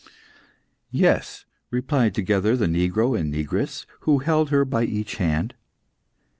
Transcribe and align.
"Yes," 0.89 1.45
replied 1.69 2.15
together 2.15 2.57
the 2.57 2.65
negro 2.65 3.15
and 3.15 3.31
negress, 3.31 3.85
who 3.99 4.17
held 4.17 4.49
her 4.49 4.65
by 4.65 4.83
each 4.83 5.17
hand. 5.17 5.53